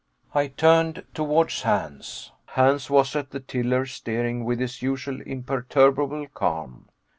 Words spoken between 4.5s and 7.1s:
his usual imperturbable calm.